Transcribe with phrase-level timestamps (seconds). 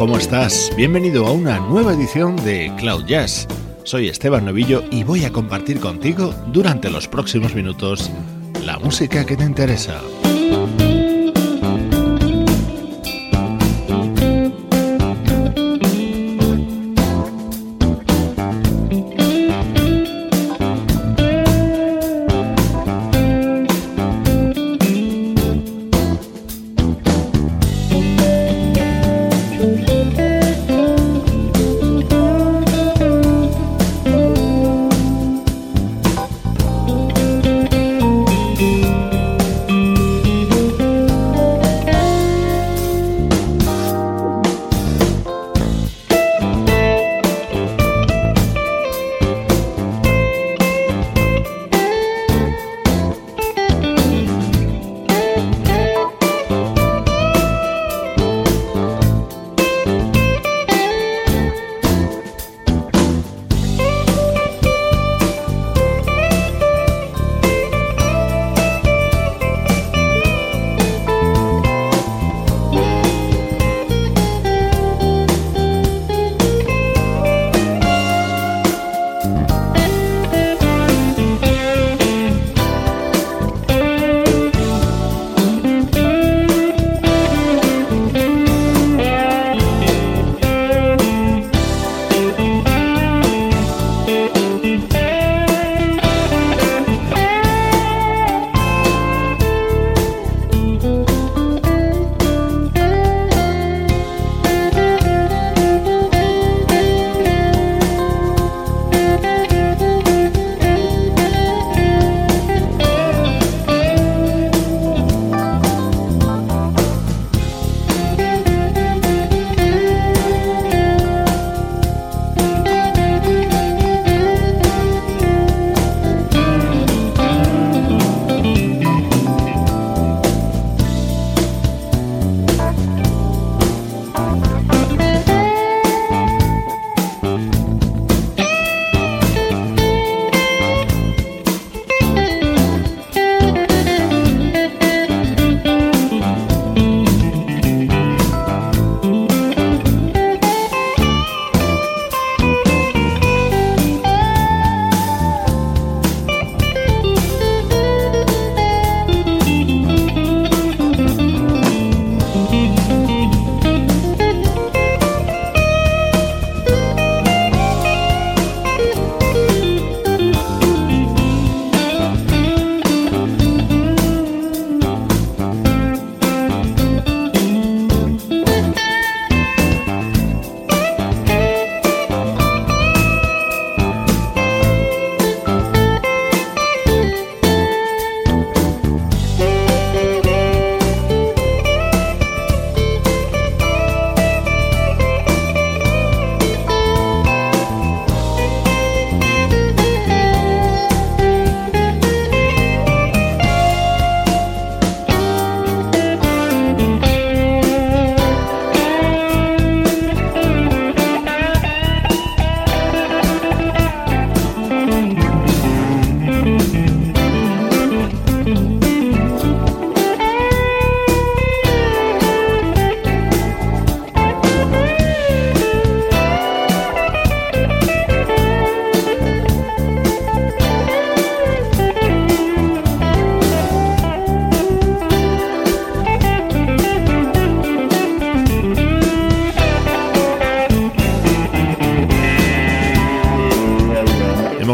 [0.00, 0.72] ¿Cómo estás?
[0.78, 3.46] Bienvenido a una nueva edición de Cloud Jazz.
[3.84, 8.10] Soy Esteban Novillo y voy a compartir contigo durante los próximos minutos
[8.64, 10.00] la música que te interesa.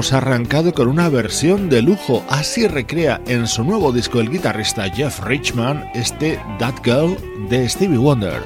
[0.06, 2.24] Hemos arrancado con una versión de lujo.
[2.28, 7.16] Así recrea en su nuevo disco el guitarrista Jeff Richman este That Girl
[7.48, 8.40] de Stevie Wonder.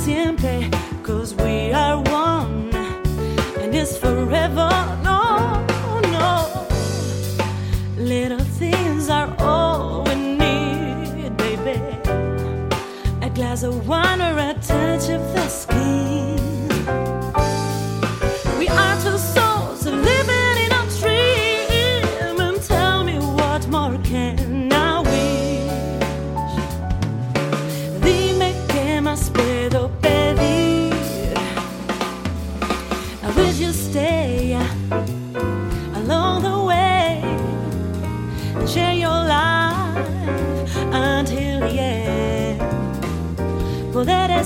[0.09, 0.78] siempre,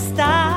[0.04, 0.53] está.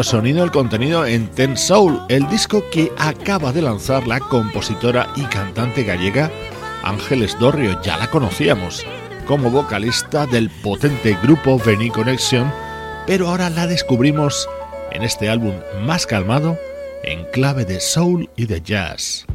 [0.00, 5.22] Sonido el contenido en Ten Soul, el disco que acaba de lanzar la compositora y
[5.24, 6.30] cantante gallega
[6.82, 7.80] Ángeles Dorrio.
[7.82, 8.84] Ya la conocíamos
[9.26, 12.50] como vocalista del potente grupo Veni Connection,
[13.06, 14.48] pero ahora la descubrimos
[14.90, 16.58] en este álbum más calmado
[17.04, 19.26] en clave de soul y de jazz.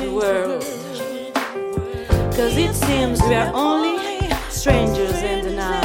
[0.00, 0.62] World.
[2.34, 5.84] Cause it seems we are only strangers in the night.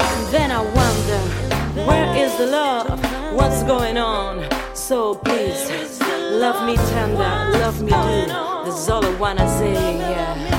[0.00, 1.20] And then I wonder,
[1.86, 3.00] where is the love?
[3.34, 4.46] What's going on?
[4.74, 6.00] So please,
[6.30, 8.26] love me tender, love me do.
[8.64, 10.51] That's all I wanna say, yeah.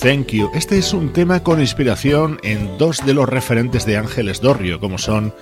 [0.00, 0.50] Thank You.
[0.54, 4.96] Este es un tema con inspiración en dos de los referentes de Ángeles Dorrio, como
[4.96, 5.34] son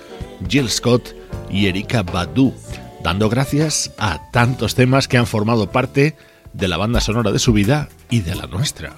[0.49, 1.15] Jill Scott
[1.49, 2.53] y Erika Badu,
[3.01, 6.17] dando gracias a tantos temas que han formado parte
[6.51, 8.97] de la banda sonora de su vida y de la nuestra.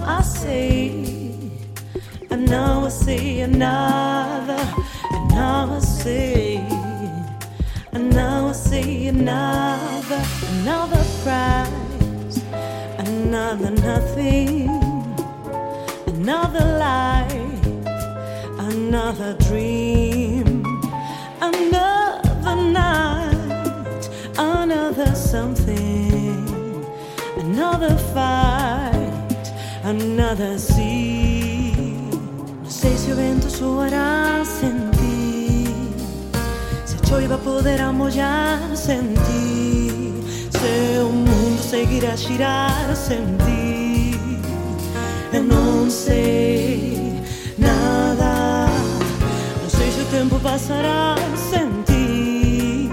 [0.00, 1.50] I see,
[2.30, 4.62] and now I see another,
[5.12, 6.56] and now I say,
[7.92, 10.22] and now I see another,
[10.52, 12.36] another prize,
[12.98, 14.68] another nothing,
[16.06, 17.66] another life,
[18.58, 20.64] another dream,
[21.40, 24.08] another night,
[24.38, 26.46] another something,
[27.38, 28.41] another fight,
[29.84, 31.72] another sea.
[32.62, 35.66] No sei se o vento soará sem ti,
[36.84, 40.14] se a choiva poderá molhar sem ti,
[40.50, 44.18] se o mundo seguirá a girar sem ti.
[45.32, 47.20] eu não sei
[47.58, 48.68] nada.
[49.62, 52.90] Não sei se o tempo passará sem ti,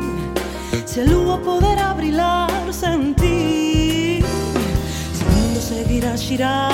[0.86, 2.50] se a lua poderá brilhar
[3.20, 3.69] ti,
[6.00, 6.70] mundo seguirá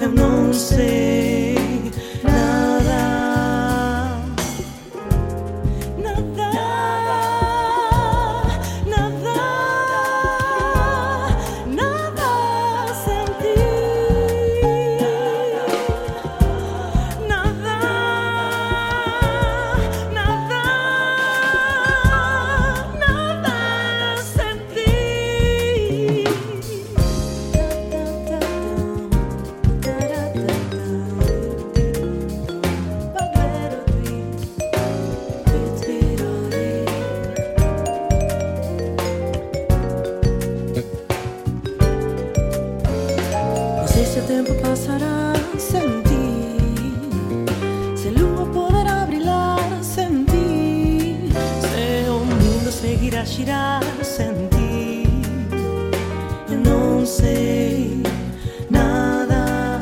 [0.00, 1.41] a
[53.36, 55.08] tirar sem ti.
[56.50, 58.02] Eu não sei
[58.68, 59.80] nada.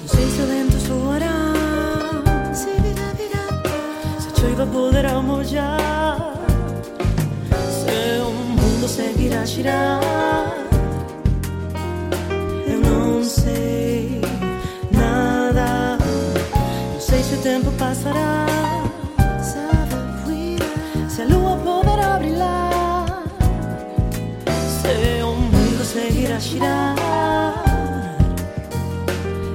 [0.00, 1.52] Não sei se o vento soará,
[2.52, 3.46] se virá, virá.
[4.18, 6.34] Se a chuva poderá molhar.
[7.70, 10.00] Se o mundo seguirá girar.
[12.66, 14.20] Eu não sei
[14.90, 15.96] nada.
[16.92, 18.47] Não sei se o tempo passará.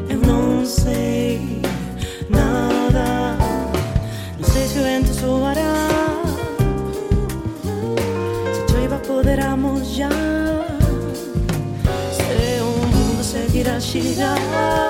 [0.10, 1.62] Eu não sei
[2.30, 3.38] nada,
[4.40, 5.74] não sei se o vento soará,
[8.54, 10.12] se choiva poderá molhar,
[12.12, 14.83] se o mundo seguirá girar.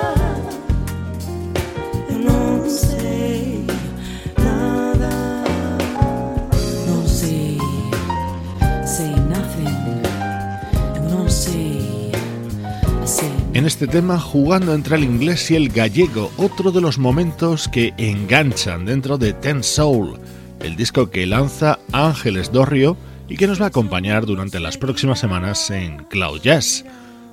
[13.74, 18.84] Este tema, jugando entre el inglés y el gallego, otro de los momentos que enganchan
[18.84, 20.20] dentro de Ten Soul,
[20.60, 22.96] el disco que lanza Ángeles Dorrio
[23.28, 26.84] y que nos va a acompañar durante las próximas semanas en Cloud Jazz.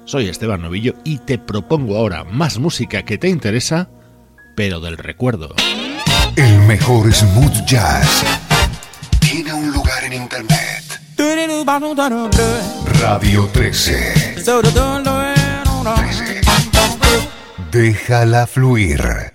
[0.06, 3.92] Soy Esteban Novillo y te propongo ahora más música que te interesa,
[4.56, 5.54] pero del recuerdo.
[6.36, 8.24] El mejor smooth jazz
[9.20, 11.02] tiene un lugar en internet.
[13.00, 14.42] Radio 13.
[17.70, 19.32] Déjala fluir.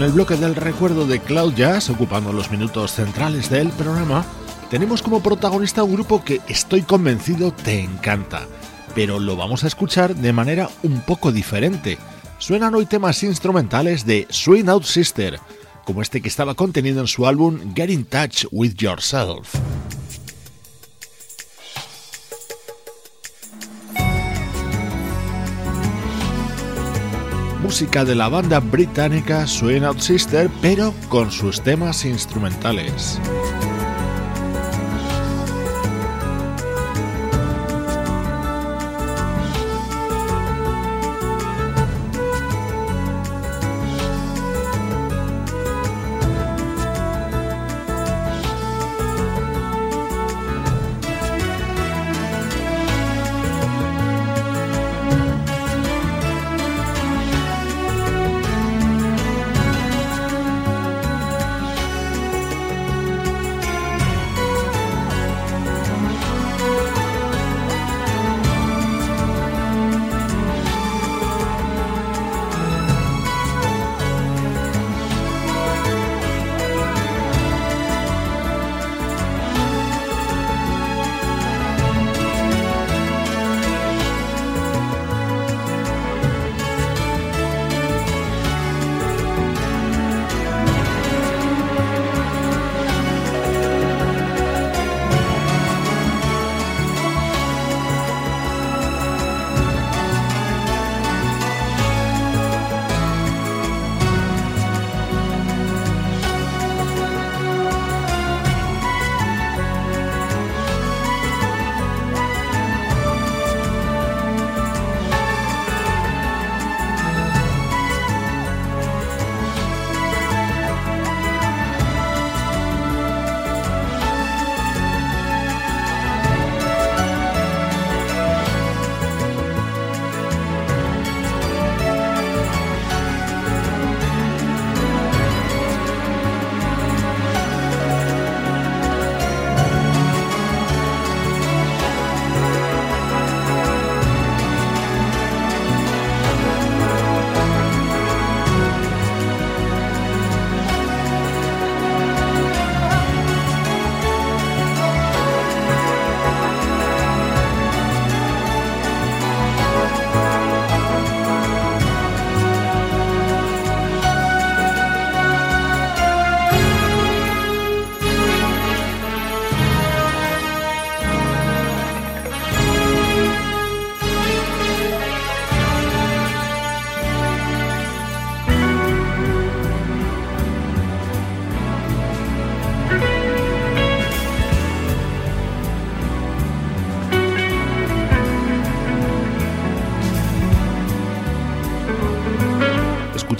[0.00, 4.24] En el bloque del recuerdo de Cloud Jazz, ocupando los minutos centrales del programa,
[4.70, 8.46] tenemos como protagonista un grupo que estoy convencido te encanta,
[8.94, 11.98] pero lo vamos a escuchar de manera un poco diferente.
[12.38, 15.38] Suenan hoy temas instrumentales de Swing Out Sister,
[15.84, 19.54] como este que estaba contenido en su álbum Get in Touch with Yourself.
[27.70, 33.20] Música de la banda británica Swing Out Sister, pero con sus temas instrumentales.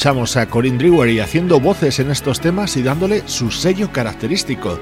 [0.00, 4.80] Escuchamos a Corinne Drewery haciendo voces en estos temas y dándole su sello característico.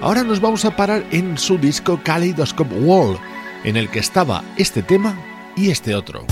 [0.00, 3.18] Ahora nos vamos a parar en su disco Kaleidoscope Wall,
[3.64, 5.18] en el que estaba este tema
[5.56, 6.24] y este otro.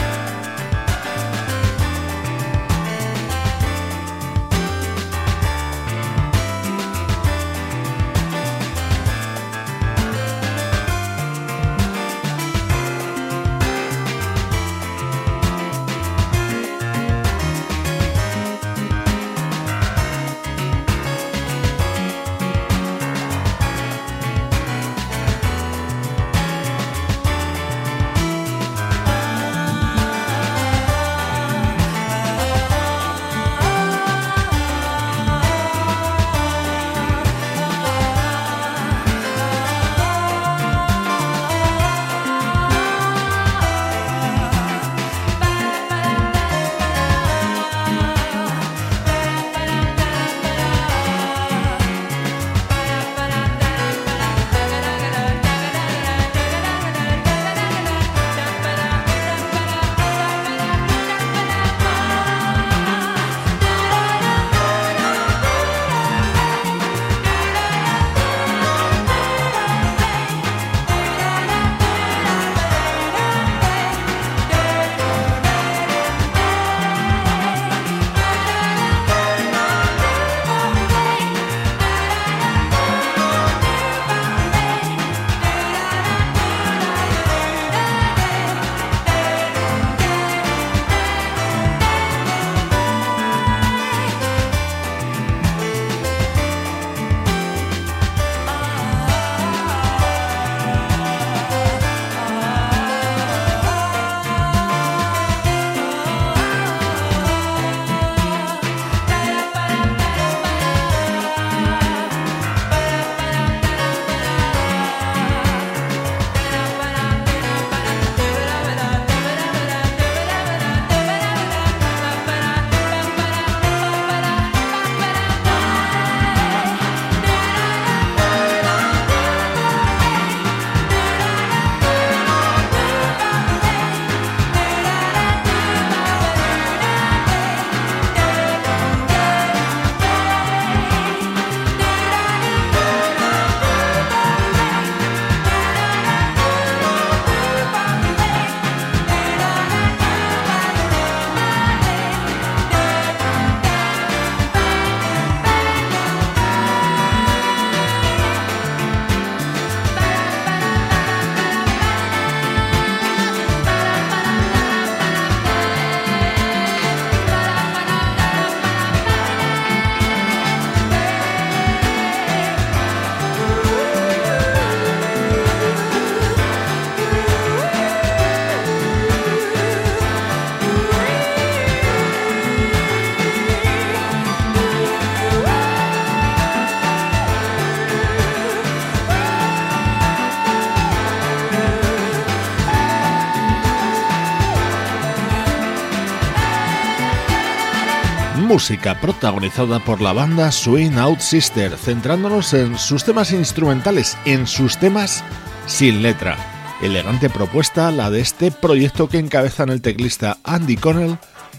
[198.59, 204.79] Música protagonizada por la banda Swing Out Sister, centrándonos en sus temas instrumentales, en sus
[204.79, 205.23] temas
[205.67, 206.37] sin letra.
[206.83, 211.19] Elegante propuesta la de este proyecto que encabezan el teclista Andy Connell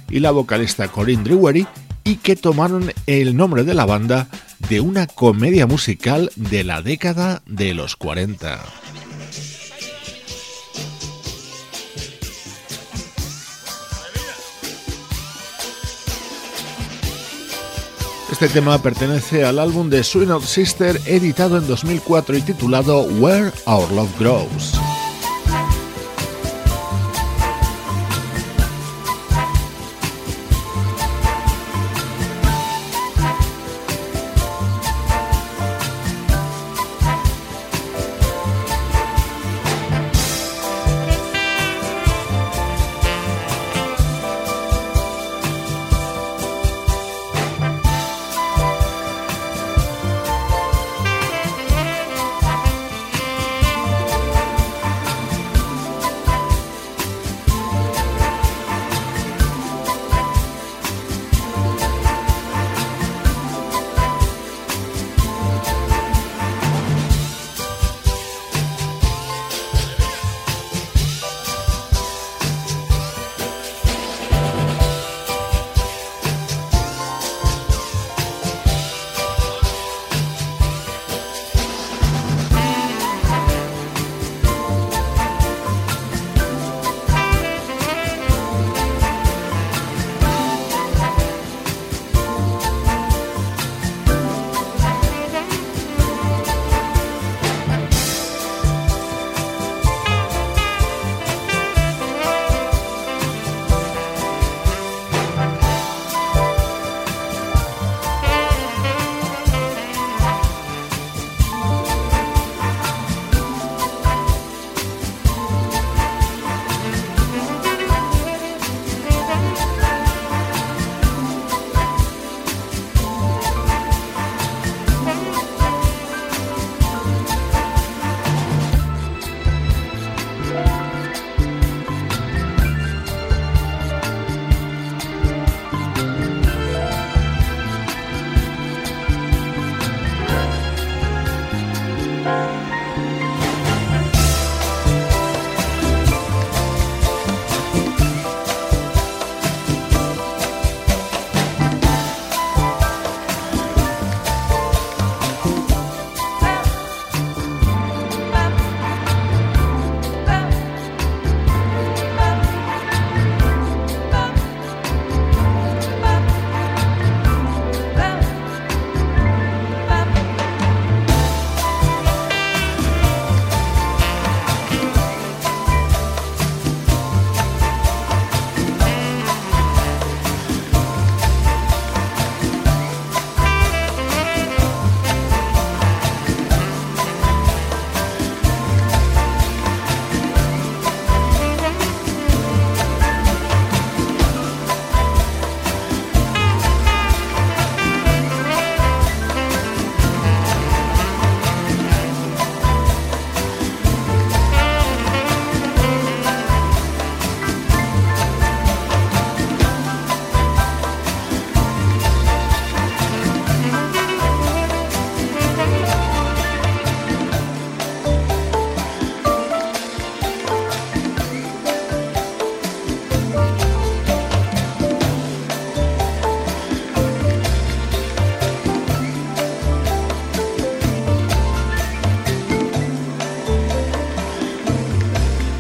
[0.10, 1.66] y la vocalista Corinne Drewery
[2.04, 4.28] y que tomaron el nombre de la banda
[4.68, 8.60] de una comedia musical de la década de los 40.
[18.42, 23.92] Este tema pertenece al álbum de Swing Sister editado en 2004 y titulado Where Our
[23.92, 24.80] Love Grows.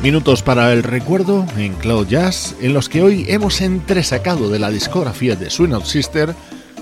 [0.09, 4.71] Minutos para el recuerdo en Cloud Jazz, en los que hoy hemos entresacado de la
[4.71, 6.33] discografía de Swing Sister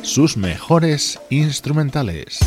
[0.01, 2.39] sus mejores instrumentales.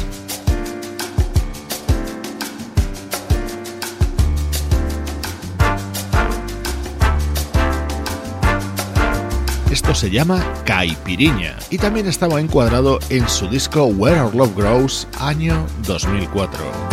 [9.70, 15.06] Esto se llama Caipiriña y también estaba encuadrado en su disco Where Our Love Grows,
[15.18, 16.89] año 2004.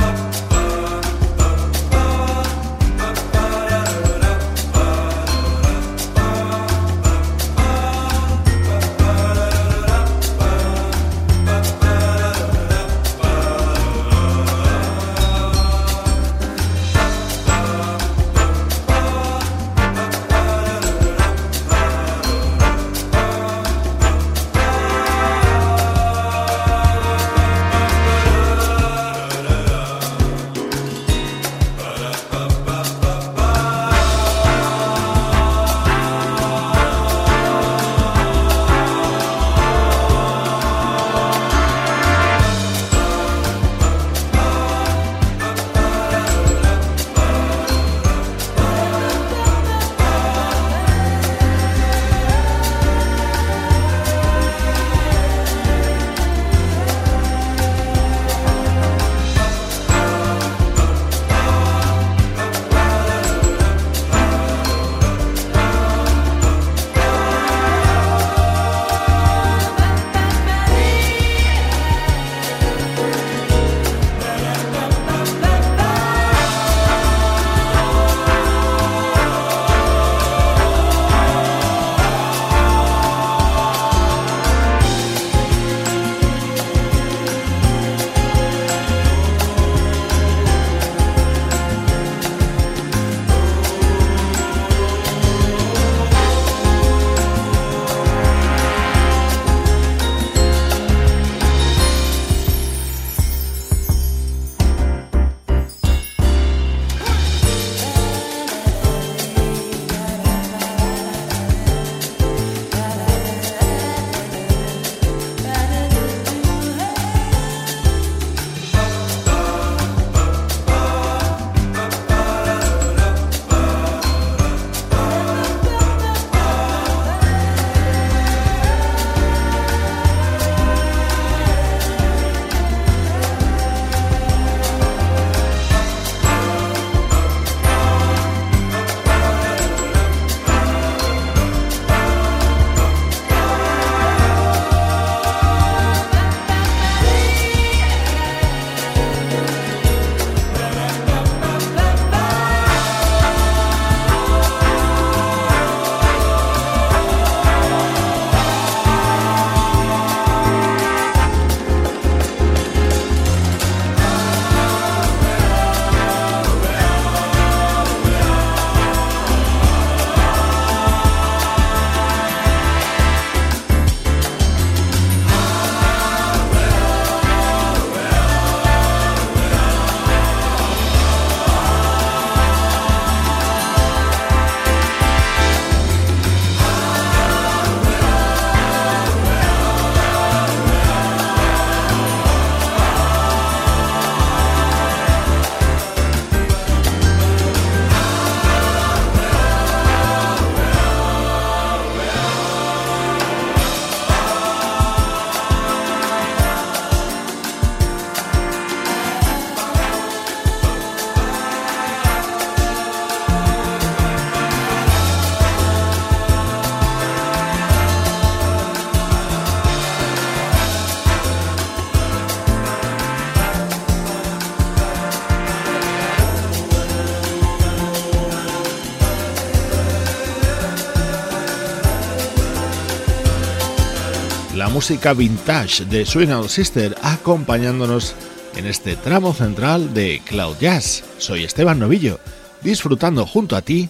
[234.78, 238.13] Música vintage de Swing Out Sister, acompañándonos
[238.55, 241.03] en este tramo central de Cloud Jazz.
[241.17, 242.19] Soy Esteban Novillo,
[242.61, 243.89] disfrutando junto a ti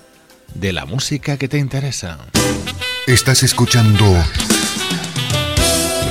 [0.53, 2.17] de la música que te interesa.
[3.05, 4.05] Estás escuchando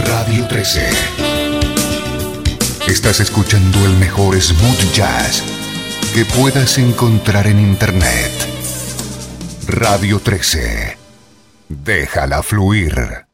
[0.05, 0.91] Radio 13.
[2.87, 5.43] Estás escuchando el mejor smooth jazz
[6.13, 8.31] que puedas encontrar en Internet.
[9.69, 10.99] Radio 13.
[11.71, 13.26] Déjala fluir.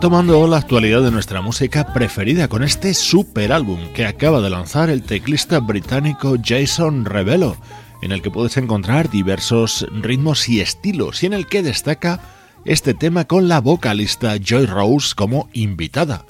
[0.00, 4.88] Retomando la actualidad de nuestra música preferida con este super álbum que acaba de lanzar
[4.88, 7.58] el teclista británico Jason Revelo,
[8.00, 12.18] en el que puedes encontrar diversos ritmos y estilos y en el que destaca
[12.64, 16.24] este tema con la vocalista Joy Rose como invitada.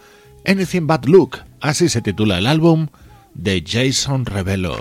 [0.44, 2.88] Anything But Look, así se titula el álbum
[3.34, 4.78] de Jason Revelo.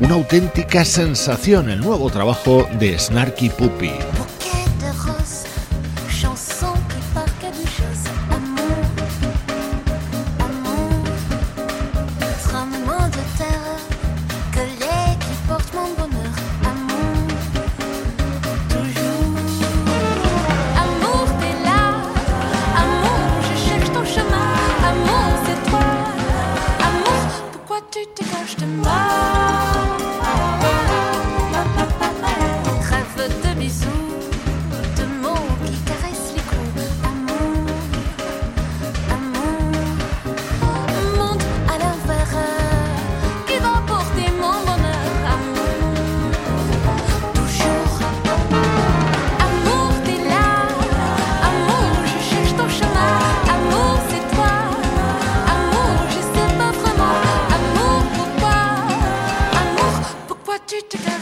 [0.00, 3.90] Una auténtica sensación el nuevo trabajo de Snarky Puppy.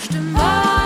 [0.02, 0.34] Stimmen.
[0.36, 0.81] Oh.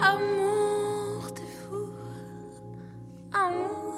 [0.00, 0.20] Amour,
[1.34, 1.90] t'es fou.
[3.32, 3.94] Amour,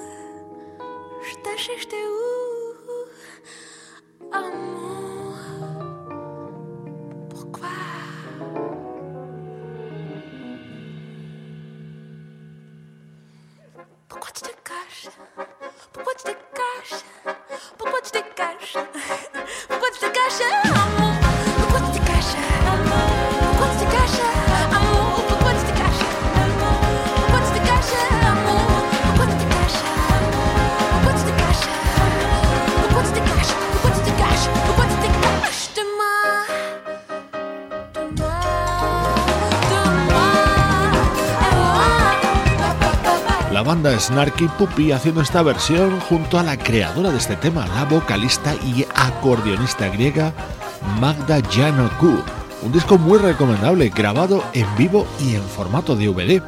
[1.22, 2.27] je t'achète, je où?
[43.82, 48.56] Banda Snarky Puppy haciendo esta versión junto a la creadora de este tema, la vocalista
[48.66, 50.34] y acordeonista griega
[51.00, 52.18] Magda Janoku.
[52.64, 56.42] Un disco muy recomendable, grabado en vivo y en formato DVD.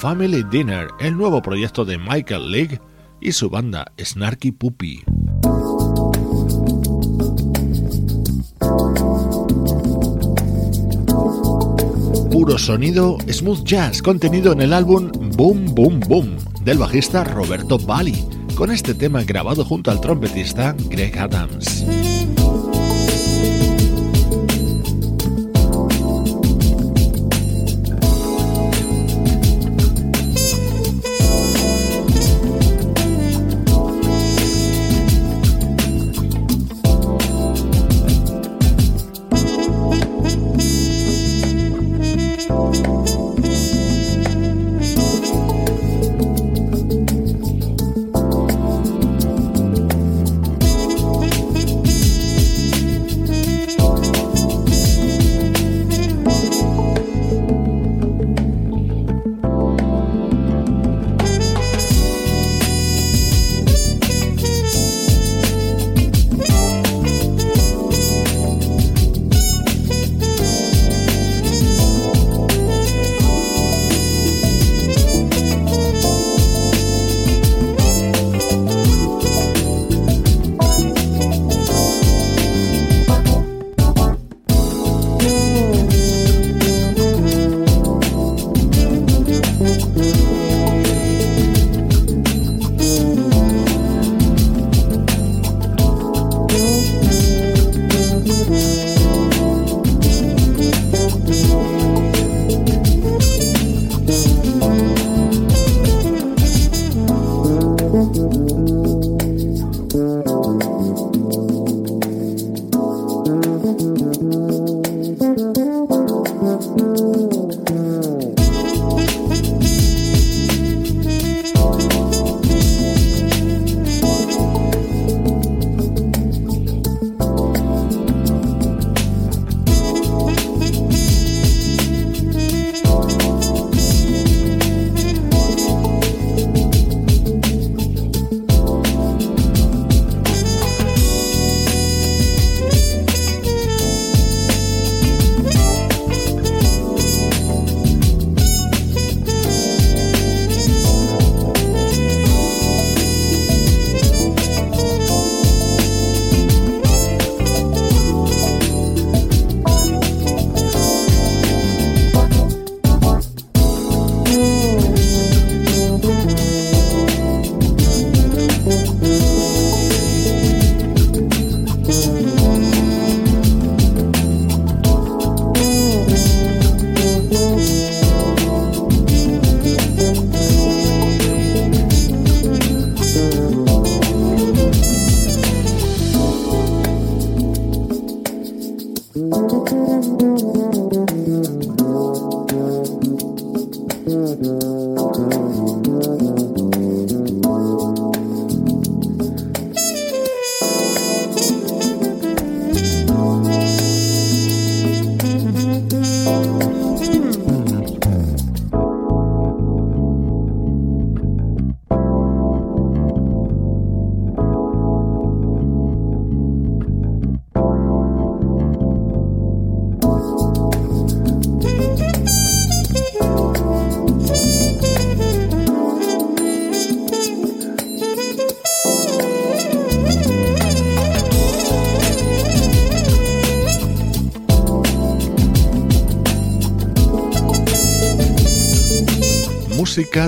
[0.00, 2.80] Family Dinner, el nuevo proyecto de Michael League
[3.20, 5.04] y su banda Snarky Puppy.
[12.32, 16.35] Puro sonido, smooth jazz contenido en el álbum Boom Boom Boom
[16.66, 21.84] del bajista Roberto Bali, con este tema grabado junto al trompetista Greg Adams.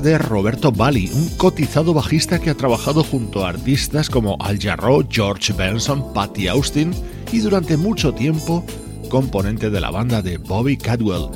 [0.01, 5.07] De Roberto Bali, un cotizado bajista que ha trabajado junto a artistas como Al Jarreau,
[5.09, 6.93] George Benson, Patty Austin
[7.33, 8.65] y durante mucho tiempo
[9.09, 11.29] componente de la banda de Bobby Cadwell.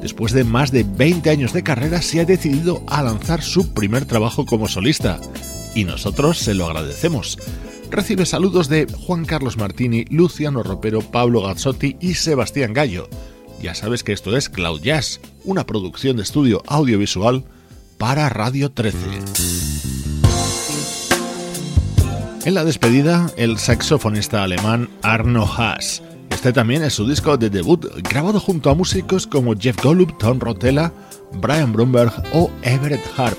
[0.00, 4.04] Después de más de 20 años de carrera se ha decidido a lanzar su primer
[4.04, 5.20] trabajo como solista
[5.74, 7.38] y nosotros se lo agradecemos.
[7.90, 13.08] Recibe saludos de Juan Carlos Martini, Luciano Ropero, Pablo Gazzotti y Sebastián Gallo.
[13.62, 17.44] Ya sabes que esto es Cloud Jazz, una producción de estudio audiovisual
[17.98, 18.96] para Radio 13.
[22.44, 26.02] En la despedida, el saxofonista alemán Arno Haas.
[26.30, 30.38] Este también es su disco de debut, grabado junto a músicos como Jeff Golub, Tom
[30.38, 30.92] Rotella,
[31.32, 33.38] Brian Bromberg o Everett Harp.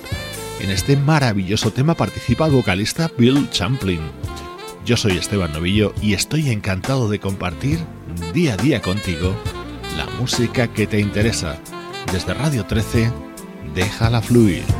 [0.60, 4.00] En este maravilloso tema participa el vocalista Bill Champlin.
[4.84, 7.78] Yo soy Esteban Novillo y estoy encantado de compartir
[8.34, 9.34] día a día contigo
[9.96, 11.58] la música que te interesa.
[12.12, 13.10] Desde Radio 13,
[13.74, 14.79] déjala fluir.